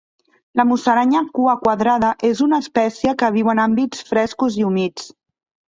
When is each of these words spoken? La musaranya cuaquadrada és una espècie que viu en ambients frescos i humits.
La 0.61 0.63
musaranya 0.69 1.21
cuaquadrada 1.39 2.09
és 2.31 2.41
una 2.47 2.61
espècie 2.67 3.15
que 3.21 3.31
viu 3.39 3.55
en 3.55 3.63
ambients 3.67 4.05
frescos 4.11 4.61
i 4.65 4.69
humits. 4.73 5.09